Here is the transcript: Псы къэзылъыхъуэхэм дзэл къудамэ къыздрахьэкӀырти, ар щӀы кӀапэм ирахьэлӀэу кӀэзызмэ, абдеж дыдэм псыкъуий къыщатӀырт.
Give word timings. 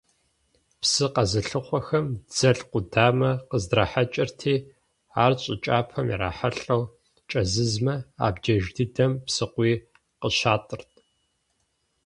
Псы 0.81 1.05
къэзылъыхъуэхэм 1.13 2.05
дзэл 2.29 2.59
къудамэ 2.71 3.31
къыздрахьэкӀырти, 3.49 4.55
ар 5.23 5.33
щӀы 5.41 5.55
кӀапэм 5.63 6.07
ирахьэлӀэу 6.13 6.83
кӀэзызмэ, 7.29 7.95
абдеж 8.25 8.63
дыдэм 8.75 9.11
псыкъуий 9.25 9.75
къыщатӀырт. 10.21 10.91